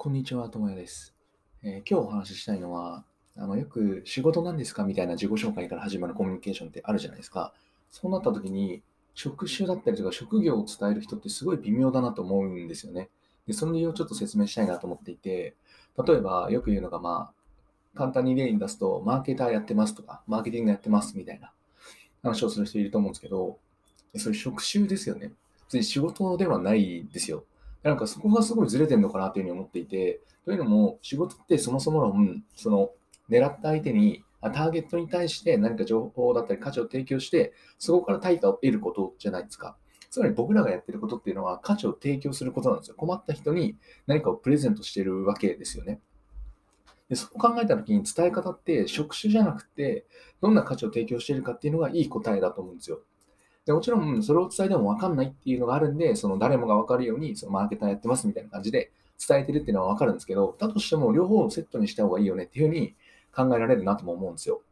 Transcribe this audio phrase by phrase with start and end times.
[0.00, 1.12] こんにちは、ともやです、
[1.64, 3.02] えー、今日お話ししたいのは、
[3.36, 7.52] あのよく仕事なんですかみたいな自己紹介から始まるコミュニケーションってあるじゃないですか。
[7.90, 8.80] そうなった時に、
[9.14, 13.08] 職種だったりとか職業を伝える人ってすごい微妙だなと思うんですよね。
[13.48, 15.56] で、その理由をちょっと説明したいなと思っていて、
[16.06, 21.50] 例えばよく言うのが、まあ、簡単に例に出すと、マーケターやってますとか、マーケティングやってますみたいな
[22.22, 23.58] 話をする人いると思うんですけど、
[24.14, 25.32] それ職種ですよね。
[25.66, 27.42] 別に仕事ではないですよ。
[27.82, 32.90] なんかそこがすごいずれてるのかなというふうに思っていて、というのも、仕事ってそもそも論、その
[33.30, 39.76] 狙った相手に、ターゲットに対して何か情報だったり価値を提供して、そこから対価を得ることじゃないですか。
[40.10, 42.94] つまり僕らがやってることっていうのは価値を提供することなんですよ。
[42.96, 43.76] 困った人に
[44.06, 46.00] 何かをプレゼントしてるわけですよね。
[47.08, 50.06] でそう考えたときに伝え方って職種じゃなくて、
[50.40, 53.00] どんな価値を提供しているかっていうのがいい答えだと思うんですよ。
[53.68, 58.90] でもちろん、それを伝えても分かんないっていうのがあるんで、その誰もが分かるように、そのマーケターやってますみたいな感じで
[59.28, 62.94] 伝えてるっていうのは分かるんですけど、だとしても両方をセットにした方がいいよねっていうふうに
[63.36, 64.62] 考えられるなとも思うんですよ。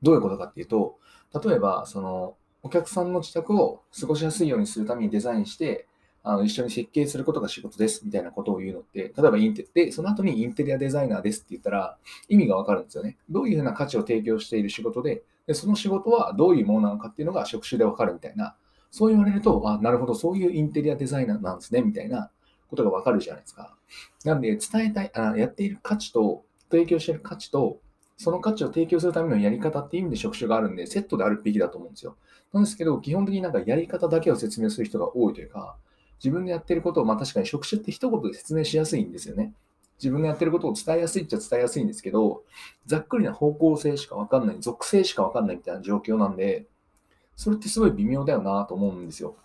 [0.00, 0.96] どういうことかっていうと、
[1.44, 5.86] 例えば、その、お客さんの自宅を過ごしやすいようにするためにデザインして、
[6.22, 11.98] あの一緒に設計することが仕事ですみたいなことを言うのって、例えばインテで、その後にインテリアデザイナーですって言ったら
[12.30, 13.18] 意味がわかるんですよね。
[13.28, 18.56] どういうふうな価値を提供している仕事で、でその仕事はどういうものなのかっていうのが職種でわかるみたいな、
[18.90, 22.30] そう言われると、あ、なるほど、そういうインテリアデザイナーなんですね、みたいな
[22.68, 23.76] ことがわかるじゃないですか。
[24.24, 27.80] なんで、伝えたいあ、やっている価値と、提供している価値と、
[28.16, 32.16] その価値を提供するためのやり方っていう意味で職種があるんで、セットであるべきだと思うんですよ。
[32.52, 35.76] なんですけど、基本的になんかやり方だけを説明する人が多いというか、
[36.22, 39.52] 自分でやってることを、まあ確かに職種って一言で説明しやすいんですよね。
[39.98, 42.42] 自分のやってることを伝えやすいっちゃ伝えやすいんですけど、
[42.86, 46.66] ざっくりな方向性しかわかんない、属性しかわかんないみたいな状況なんで、
[47.36, 49.36] それってすごい微妙だよなと思うんですよ。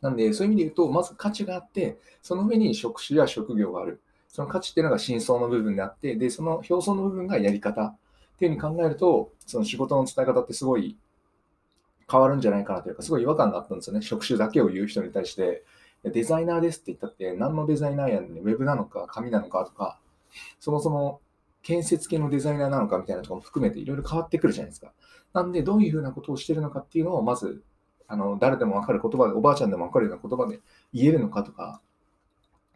[0.00, 4.00] なんで、そういう意味で言うと、まず価値があって、その上に職種や職業がある。
[4.28, 7.96] その価値っていうのが真相の部分であって、で、その表層の部分がやり方っ
[8.38, 10.96] ていうふうに考えると、その仕事の伝え方ってすごい
[12.10, 14.02] 変わるんじゃないかなというか、すごい違和感があったんですよね。
[14.02, 15.64] 職種だけを言う人に対して、
[16.12, 19.98] デザイナーですって言ったって、何のデザイナーやねん、ウェブなのか、紙なのかとか、
[20.60, 21.20] そもそも
[21.62, 24.92] 建設系のデザイナーなのかみたいなところも含めていろいろ変わってくるじゃないですか。
[25.32, 27.62] なんで、どういうふうなことをしてるのかっていうのを、まず、
[28.08, 30.60] あの誰でもわかる言葉で、おばあちゃんでもわかるような言葉で
[30.92, 31.80] 言えるのかとか、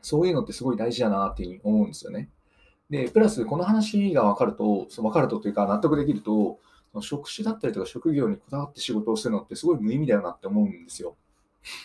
[0.03, 2.31] そういうのってすごい大事だなっていうふうに思うんですよね。
[2.89, 6.59] で、プラス、この話が分かると、分かるとというか、納得できると、
[7.01, 11.17] 職種だったりとか職業にこだわって仕事をするのってすごい無意味だよなって思うんですよ。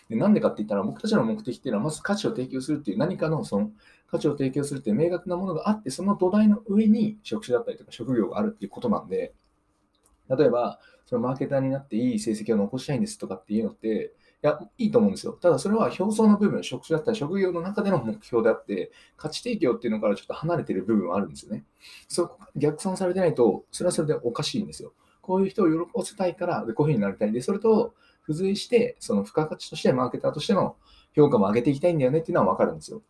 [0.09, 3.72] でなんでかって言ったら、僕たちの目的っていうのは、まず価値を提供するっていう何かのその
[4.09, 9.34] 価値を提供するっていう明確なものがあって、その土台の上に職種だったりとか職業があるっていうことなんで、
[10.30, 14.13] 例えば、そのマーケターになっていい成績を残したいんですとかっていうのって、
[14.44, 15.34] いや、いいと思うんですよ。
[15.34, 21.63] ただそれは表層の部分、職種だったり職業の中での目標であって、価値提供っていうのからちょっと離れてる部分はあるんですよね。
[22.07, 24.94] そこ逆算されてないと、それはそれでおかしいんですよ。
[25.22, 27.31] こういう人を喜ばせたいから、でこういうふうになりたい。
[27.31, 27.96] で、それと
[28.28, 30.75] 付随して、その付加価値としてマーケターとしての
[31.16, 33.02] 評価も上げていきたいんだよねっていうのは分かるんですよ。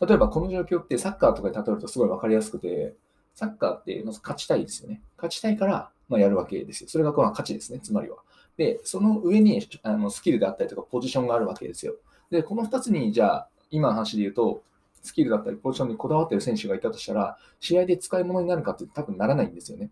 [0.00, 2.94] 例えばこの状況ってサッカーとかで例えるとすごい分かりやすくて、
[3.34, 5.00] サッカーってまず勝ちたいですよね。
[5.16, 6.88] 勝ちたいからまやるわけですよ。
[6.88, 8.18] それがこの価値ですね、つまりは。
[8.56, 11.94] で、その上にあのスキルであったりとかポジションがあるわけですよ。
[12.30, 14.62] で、この2つにじゃあ、今の話で言うと、
[15.02, 19.90] スキルだったりポジションにこだわっている選手がいたとしたら、試合で使い物になるかって多分ならないんですよね。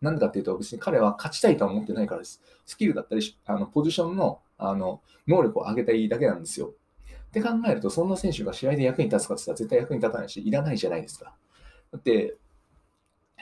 [0.00, 2.40] なんでかっていうと、別に彼は勝ちたいとは思ってないからです。
[2.66, 6.72] スキルだったり、あのポジションのあの能力を上げたいだけなんですよ。
[7.28, 11.34] って考えると、そんな選手が試合で役に立つかって言ったら絶対役に立たないし、いらないじゃないですか。
[11.92, 12.36] だって、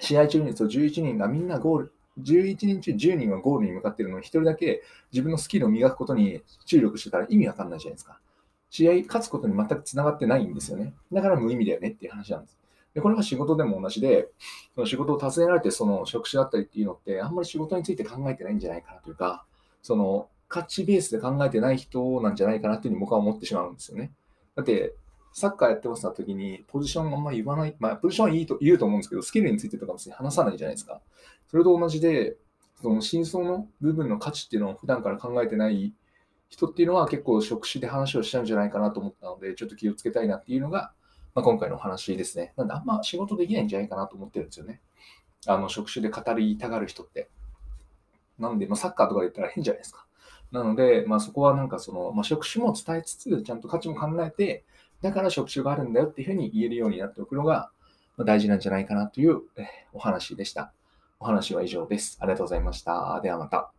[0.00, 8.18] 試合中に11人がみんなゴール、11人中10人はゴールに向かってるのに、1人だけ自分のスキルを磨くことに注力してたら意味わかんないじゃないですか。
[8.70, 10.94] 試合勝つことに全くつながってないんですよね。
[11.12, 12.58] だから無意味だよねっていう話なんです。
[12.96, 14.30] でこれは仕事でも同じで、
[14.74, 19.44] その仕事を尋ねられて、その職種だったりっていうのって、あんまり仕事について考えてないんじゃないかなというか、
[19.82, 24.12] その価値ベースで考えてない人なんじゃないかなっていうふうに僕は思ってしまうんですよね。
[24.54, 24.94] だって、
[25.34, 31.02] サッカーやってますた時に、ポジションあんま言わない、まあ、ポジションはいいと言うと思うんですけど、スキルについてとか別に話さないじゃないですか。
[31.48, 32.38] それと同じで、
[32.80, 35.92] その真相の部分の価値っていうのを普段から考えてない
[36.48, 40.92] 人っていうのは結構職種で話をしちゃうんじゃないかなと思ったので、ちょっと気をつけたいなっていうのが、
[41.36, 42.54] まあ、今回のお話ですね。
[42.56, 44.80] なんであんま仕事できないんじゃないかなと思ってるんですよね。
[45.46, 47.28] あの職種で語りたがる人って。
[48.38, 50.06] なんで、まあ、サッカーとかで言ったら変じゃないですか。
[50.50, 54.64] なので、まあ、そこはなんかその、まあ、職種も伝えつつ、ちゃんと価値も考えて、
[55.02, 57.70] だから職種があるんだよっていうふうに言えるようになっておくのが
[58.18, 59.42] 大事なんじゃないかなという
[59.92, 60.72] お話でした。
[61.20, 62.16] お話は以上です。
[62.20, 63.20] ありがとうございました。
[63.22, 63.75] ではまた。